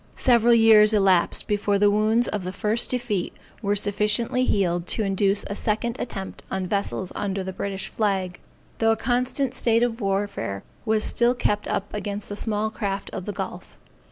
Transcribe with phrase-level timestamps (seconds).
[0.15, 5.45] Several years elapsed before the wounds of the first defeat were sufficiently healed to induce
[5.47, 8.39] a second attempt on vessels under the British flag,
[8.79, 13.25] though a constant state of warfare was still kept up against the small craft of
[13.25, 13.77] the gulf.